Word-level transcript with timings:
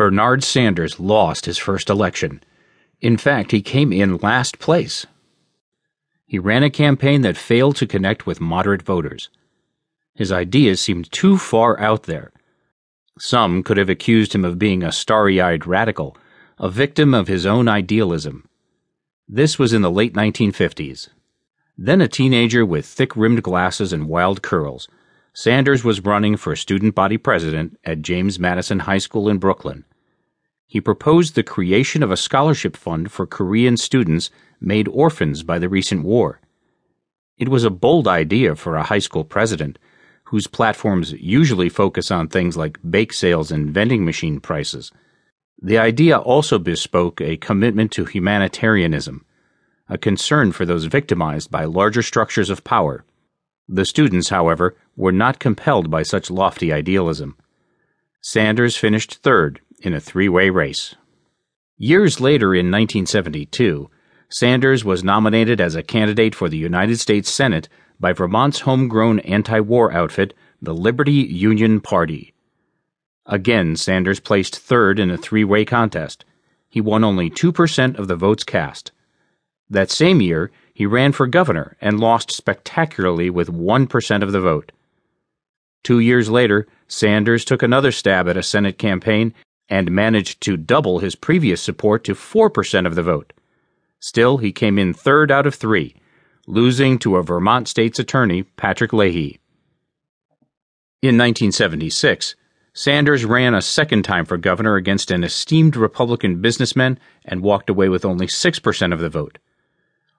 Bernard 0.00 0.42
Sanders 0.42 0.98
lost 0.98 1.44
his 1.44 1.58
first 1.58 1.90
election. 1.90 2.42
In 3.02 3.18
fact, 3.18 3.50
he 3.50 3.60
came 3.60 3.92
in 3.92 4.16
last 4.16 4.58
place. 4.58 5.06
He 6.24 6.38
ran 6.38 6.62
a 6.62 6.70
campaign 6.70 7.20
that 7.20 7.36
failed 7.36 7.76
to 7.76 7.86
connect 7.86 8.26
with 8.26 8.40
moderate 8.40 8.80
voters. 8.80 9.28
His 10.14 10.32
ideas 10.32 10.80
seemed 10.80 11.12
too 11.12 11.36
far 11.36 11.78
out 11.78 12.04
there. 12.04 12.32
Some 13.18 13.62
could 13.62 13.76
have 13.76 13.90
accused 13.90 14.34
him 14.34 14.42
of 14.42 14.58
being 14.58 14.82
a 14.82 14.90
starry 14.90 15.38
eyed 15.38 15.66
radical, 15.66 16.16
a 16.58 16.70
victim 16.70 17.12
of 17.12 17.28
his 17.28 17.44
own 17.44 17.68
idealism. 17.68 18.48
This 19.28 19.58
was 19.58 19.74
in 19.74 19.82
the 19.82 19.90
late 19.90 20.14
1950s. 20.14 21.10
Then 21.76 22.00
a 22.00 22.08
teenager 22.08 22.64
with 22.64 22.86
thick 22.86 23.14
rimmed 23.14 23.42
glasses 23.42 23.92
and 23.92 24.08
wild 24.08 24.40
curls, 24.40 24.88
Sanders 25.34 25.84
was 25.84 26.00
running 26.00 26.38
for 26.38 26.56
student 26.56 26.94
body 26.94 27.18
president 27.18 27.78
at 27.84 28.00
James 28.00 28.38
Madison 28.38 28.78
High 28.78 28.96
School 28.96 29.28
in 29.28 29.36
Brooklyn 29.36 29.84
he 30.70 30.80
proposed 30.80 31.34
the 31.34 31.42
creation 31.42 32.00
of 32.00 32.12
a 32.12 32.16
scholarship 32.16 32.76
fund 32.76 33.10
for 33.10 33.26
Korean 33.26 33.76
students 33.76 34.30
made 34.60 34.86
orphans 34.86 35.42
by 35.42 35.58
the 35.58 35.68
recent 35.68 36.04
war. 36.04 36.40
It 37.36 37.48
was 37.48 37.64
a 37.64 37.70
bold 37.70 38.06
idea 38.06 38.54
for 38.54 38.76
a 38.76 38.84
high 38.84 39.00
school 39.00 39.24
president, 39.24 39.80
whose 40.26 40.46
platforms 40.46 41.10
usually 41.10 41.68
focus 41.68 42.12
on 42.12 42.28
things 42.28 42.56
like 42.56 42.78
bake 42.88 43.12
sales 43.12 43.50
and 43.50 43.74
vending 43.74 44.04
machine 44.04 44.38
prices. 44.38 44.92
The 45.60 45.76
idea 45.76 46.16
also 46.16 46.56
bespoke 46.56 47.20
a 47.20 47.36
commitment 47.36 47.90
to 47.92 48.04
humanitarianism, 48.04 49.24
a 49.88 49.98
concern 49.98 50.52
for 50.52 50.64
those 50.64 50.84
victimized 50.84 51.50
by 51.50 51.64
larger 51.64 52.02
structures 52.02 52.48
of 52.48 52.62
power. 52.62 53.04
The 53.68 53.84
students, 53.84 54.28
however, 54.28 54.76
were 54.96 55.10
not 55.10 55.40
compelled 55.40 55.90
by 55.90 56.04
such 56.04 56.30
lofty 56.30 56.72
idealism. 56.72 57.36
Sanders 58.22 58.76
finished 58.76 59.14
third 59.14 59.60
in 59.80 59.94
a 59.94 60.00
three 60.00 60.28
way 60.28 60.50
race. 60.50 60.94
Years 61.76 62.20
later, 62.20 62.54
in 62.54 62.70
1972, 62.70 63.90
Sanders 64.28 64.84
was 64.84 65.02
nominated 65.02 65.60
as 65.60 65.74
a 65.74 65.82
candidate 65.82 66.34
for 66.34 66.48
the 66.48 66.58
United 66.58 66.98
States 66.98 67.30
Senate 67.30 67.68
by 67.98 68.12
Vermont's 68.12 68.60
homegrown 68.60 69.20
anti 69.20 69.60
war 69.60 69.92
outfit, 69.92 70.34
the 70.62 70.74
Liberty 70.74 71.12
Union 71.12 71.80
Party. 71.80 72.34
Again, 73.26 73.76
Sanders 73.76 74.20
placed 74.20 74.58
third 74.58 74.98
in 74.98 75.10
a 75.10 75.16
three 75.16 75.44
way 75.44 75.64
contest. 75.64 76.24
He 76.68 76.80
won 76.80 77.02
only 77.02 77.30
2% 77.30 77.98
of 77.98 78.08
the 78.08 78.16
votes 78.16 78.44
cast. 78.44 78.92
That 79.68 79.90
same 79.90 80.20
year, 80.20 80.50
he 80.72 80.86
ran 80.86 81.12
for 81.12 81.26
governor 81.26 81.76
and 81.80 82.00
lost 82.00 82.32
spectacularly 82.32 83.30
with 83.30 83.48
1% 83.52 84.22
of 84.22 84.32
the 84.32 84.40
vote. 84.40 84.72
Two 85.82 85.98
years 85.98 86.28
later, 86.28 86.66
Sanders 86.88 87.44
took 87.44 87.62
another 87.62 87.92
stab 87.92 88.28
at 88.28 88.36
a 88.36 88.42
Senate 88.42 88.78
campaign 88.78 89.34
and 89.70 89.92
managed 89.92 90.40
to 90.42 90.56
double 90.56 90.98
his 90.98 91.14
previous 91.14 91.62
support 91.62 92.02
to 92.04 92.14
4% 92.14 92.86
of 92.86 92.96
the 92.96 93.02
vote. 93.02 93.32
Still, 94.00 94.38
he 94.38 94.50
came 94.50 94.78
in 94.78 94.92
third 94.92 95.30
out 95.30 95.46
of 95.46 95.54
three, 95.54 95.94
losing 96.46 96.98
to 96.98 97.16
a 97.16 97.22
Vermont 97.22 97.68
state's 97.68 98.00
attorney, 98.00 98.42
Patrick 98.42 98.92
Leahy. 98.92 99.38
In 101.00 101.16
1976, 101.16 102.34
Sanders 102.72 103.24
ran 103.24 103.54
a 103.54 103.62
second 103.62 104.02
time 104.02 104.24
for 104.24 104.36
governor 104.36 104.76
against 104.76 105.10
an 105.10 105.22
esteemed 105.22 105.76
Republican 105.76 106.40
businessman 106.40 106.98
and 107.24 107.42
walked 107.42 107.70
away 107.70 107.88
with 107.88 108.04
only 108.04 108.26
6% 108.26 108.92
of 108.92 109.00
the 109.00 109.08
vote. 109.08 109.38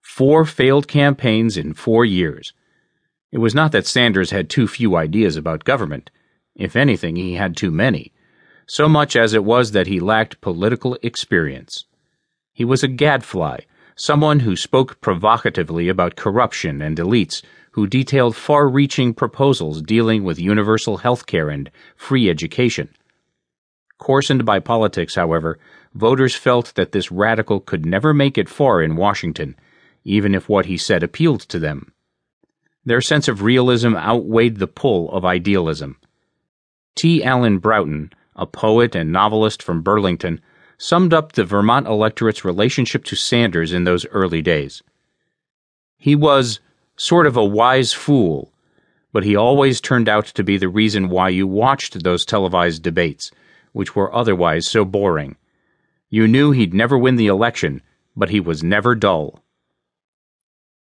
Four 0.00 0.44
failed 0.44 0.88
campaigns 0.88 1.56
in 1.56 1.74
four 1.74 2.04
years. 2.04 2.52
It 3.30 3.38
was 3.38 3.54
not 3.54 3.72
that 3.72 3.86
Sanders 3.86 4.30
had 4.30 4.50
too 4.50 4.68
few 4.68 4.96
ideas 4.96 5.36
about 5.36 5.64
government. 5.64 6.10
If 6.54 6.76
anything, 6.76 7.16
he 7.16 7.34
had 7.34 7.56
too 7.56 7.70
many 7.70 8.11
so 8.72 8.88
much 8.88 9.16
as 9.16 9.34
it 9.34 9.44
was 9.44 9.72
that 9.72 9.86
he 9.86 10.00
lacked 10.00 10.40
political 10.40 10.96
experience. 11.02 11.84
He 12.54 12.64
was 12.64 12.82
a 12.82 12.88
gadfly, 12.88 13.58
someone 13.96 14.40
who 14.40 14.56
spoke 14.56 14.98
provocatively 15.02 15.90
about 15.90 16.16
corruption 16.16 16.80
and 16.80 16.96
elites, 16.96 17.42
who 17.72 17.86
detailed 17.86 18.34
far 18.34 18.70
reaching 18.70 19.12
proposals 19.12 19.82
dealing 19.82 20.24
with 20.24 20.38
universal 20.38 20.96
health 20.96 21.26
care 21.26 21.50
and 21.50 21.70
free 21.96 22.30
education. 22.30 22.88
Coarsened 23.98 24.46
by 24.46 24.58
politics, 24.58 25.16
however, 25.16 25.58
voters 25.94 26.34
felt 26.34 26.72
that 26.74 26.92
this 26.92 27.12
radical 27.12 27.60
could 27.60 27.84
never 27.84 28.14
make 28.14 28.38
it 28.38 28.48
far 28.48 28.80
in 28.80 28.96
Washington, 28.96 29.54
even 30.02 30.34
if 30.34 30.48
what 30.48 30.64
he 30.64 30.78
said 30.78 31.02
appealed 31.02 31.42
to 31.42 31.58
them. 31.58 31.92
Their 32.86 33.02
sense 33.02 33.28
of 33.28 33.42
realism 33.42 33.94
outweighed 33.94 34.56
the 34.56 34.66
pull 34.66 35.10
of 35.12 35.26
idealism. 35.26 35.98
T. 36.94 37.22
Alan 37.22 37.58
Broughton, 37.58 38.10
a 38.36 38.46
poet 38.46 38.94
and 38.94 39.12
novelist 39.12 39.62
from 39.62 39.82
Burlington, 39.82 40.40
summed 40.78 41.14
up 41.14 41.32
the 41.32 41.44
Vermont 41.44 41.86
electorate's 41.86 42.44
relationship 42.44 43.04
to 43.04 43.16
Sanders 43.16 43.72
in 43.72 43.84
those 43.84 44.06
early 44.06 44.42
days. 44.42 44.82
He 45.96 46.16
was 46.16 46.60
sort 46.96 47.26
of 47.26 47.36
a 47.36 47.44
wise 47.44 47.92
fool, 47.92 48.52
but 49.12 49.24
he 49.24 49.36
always 49.36 49.80
turned 49.80 50.08
out 50.08 50.26
to 50.26 50.42
be 50.42 50.56
the 50.56 50.68
reason 50.68 51.08
why 51.08 51.28
you 51.28 51.46
watched 51.46 52.02
those 52.02 52.24
televised 52.24 52.82
debates, 52.82 53.30
which 53.72 53.94
were 53.94 54.14
otherwise 54.14 54.66
so 54.66 54.84
boring. 54.84 55.36
You 56.10 56.26
knew 56.26 56.50
he'd 56.50 56.74
never 56.74 56.98
win 56.98 57.16
the 57.16 57.26
election, 57.26 57.82
but 58.16 58.30
he 58.30 58.40
was 58.40 58.62
never 58.62 58.94
dull. 58.94 59.42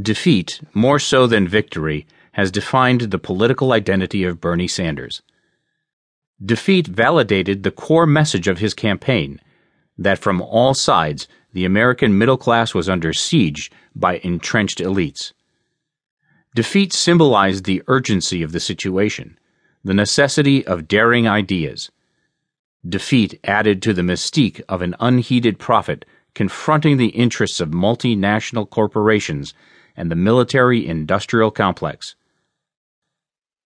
Defeat, 0.00 0.60
more 0.74 0.98
so 0.98 1.26
than 1.26 1.48
victory, 1.48 2.06
has 2.32 2.50
defined 2.50 3.00
the 3.02 3.18
political 3.18 3.72
identity 3.72 4.24
of 4.24 4.40
Bernie 4.40 4.68
Sanders. 4.68 5.22
Defeat 6.44 6.86
validated 6.86 7.62
the 7.62 7.70
core 7.70 8.06
message 8.06 8.46
of 8.46 8.58
his 8.58 8.74
campaign 8.74 9.40
that 9.96 10.18
from 10.18 10.42
all 10.42 10.74
sides 10.74 11.26
the 11.52 11.64
American 11.64 12.18
middle 12.18 12.36
class 12.36 12.74
was 12.74 12.88
under 12.88 13.14
siege 13.14 13.70
by 13.94 14.18
entrenched 14.18 14.78
elites. 14.78 15.32
Defeat 16.54 16.92
symbolized 16.92 17.64
the 17.64 17.82
urgency 17.86 18.42
of 18.42 18.52
the 18.52 18.60
situation, 18.60 19.38
the 19.82 19.94
necessity 19.94 20.66
of 20.66 20.88
daring 20.88 21.26
ideas. 21.26 21.90
Defeat 22.86 23.40
added 23.44 23.80
to 23.82 23.94
the 23.94 24.02
mystique 24.02 24.60
of 24.68 24.82
an 24.82 24.94
unheeded 25.00 25.58
prophet 25.58 26.04
confronting 26.34 26.98
the 26.98 27.08
interests 27.08 27.60
of 27.60 27.70
multinational 27.70 28.68
corporations 28.68 29.54
and 29.96 30.10
the 30.10 30.16
military 30.16 30.86
industrial 30.86 31.50
complex. 31.50 32.14